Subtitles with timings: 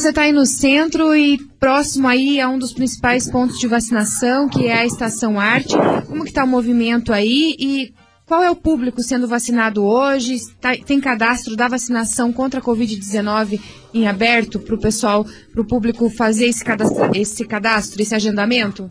[0.00, 4.48] você está aí no centro e próximo aí a um dos principais pontos de vacinação,
[4.48, 5.76] que é a Estação Arte.
[6.06, 7.94] Como que está o movimento aí e
[8.26, 10.38] qual é o público sendo vacinado hoje?
[10.58, 13.60] Tá, tem cadastro da vacinação contra a Covid-19
[13.92, 18.90] em aberto para o pessoal, para o público fazer esse cadastro, esse cadastro, esse agendamento?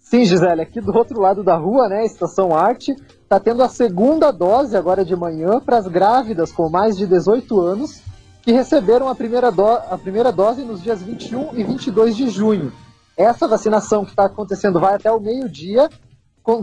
[0.00, 2.92] Sim, Gisele, aqui do outro lado da rua, né, Estação Arte,
[3.22, 7.60] está tendo a segunda dose agora de manhã para as grávidas com mais de 18
[7.60, 8.02] anos
[8.46, 12.72] que receberam a primeira, do, a primeira dose nos dias 21 e 22 de junho.
[13.16, 15.90] Essa vacinação que está acontecendo vai até o meio-dia,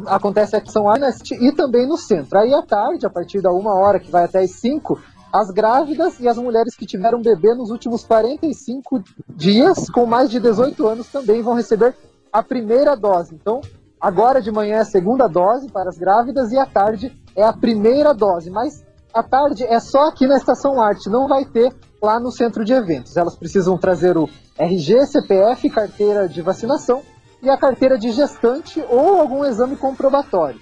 [0.08, 2.40] acontece aqui em São Ernest e também no centro.
[2.40, 4.98] Aí à tarde, a partir da uma hora, que vai até as 5,
[5.30, 10.40] as grávidas e as mulheres que tiveram bebê nos últimos 45 dias, com mais de
[10.40, 11.94] 18 anos, também vão receber
[12.32, 13.36] a primeira dose.
[13.36, 13.60] Então,
[14.00, 17.52] agora de manhã é a segunda dose para as grávidas e à tarde é a
[17.52, 18.50] primeira dose.
[18.50, 22.66] Mas à tarde é só aqui na Estação Arte, não vai ter lá no centro
[22.66, 23.16] de eventos.
[23.16, 24.28] Elas precisam trazer o
[24.58, 27.02] RG, CPF, carteira de vacinação
[27.42, 30.60] e a carteira de gestante ou algum exame comprobatório.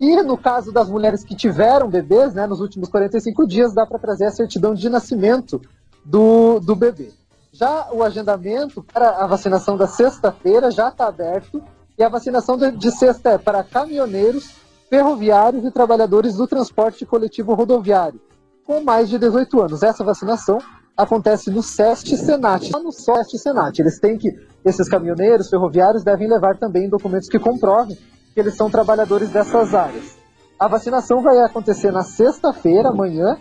[0.00, 4.00] E no caso das mulheres que tiveram bebês, né, nos últimos 45 dias, dá para
[4.00, 5.60] trazer a certidão de nascimento
[6.04, 7.12] do, do bebê.
[7.52, 11.62] Já o agendamento para a vacinação da sexta-feira já está aberto
[11.96, 14.56] e a vacinação de, de sexta é para caminhoneiros,
[14.92, 18.20] ferroviários e trabalhadores do transporte coletivo rodoviário,
[18.62, 19.82] com mais de 18 anos.
[19.82, 20.58] Essa vacinação
[20.94, 22.70] acontece no SEST Senat.
[22.72, 24.28] No SEST Senat, eles têm que,
[24.62, 27.96] esses caminhoneiros, ferroviários, devem levar também documentos que comprovem
[28.34, 30.14] que eles são trabalhadores dessas áreas.
[30.60, 33.38] A vacinação vai acontecer na sexta-feira, amanhã,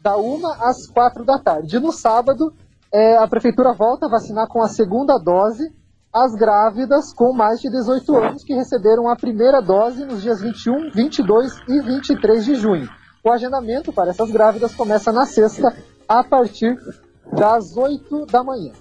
[0.00, 1.76] da 1 às 4 da tarde.
[1.76, 2.54] E no sábado,
[2.90, 5.70] é, a prefeitura volta a vacinar com a segunda dose
[6.16, 10.90] as grávidas com mais de 18 anos que receberam a primeira dose nos dias 21,
[10.90, 12.88] 22 e 23 de junho.
[13.22, 15.76] O agendamento para essas grávidas começa na sexta,
[16.08, 16.74] a partir
[17.30, 18.72] das 8 da manhã.